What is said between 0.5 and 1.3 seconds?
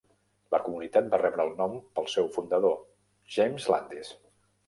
La comunitat va